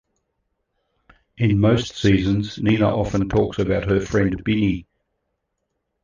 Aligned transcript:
In 1.37 1.59
most 1.59 1.95
seasons 1.95 2.57
Nina 2.57 2.87
often 2.89 3.29
talks 3.29 3.59
about 3.59 3.85
her 3.87 3.99
friend 3.99 4.43
Binny. 4.43 4.87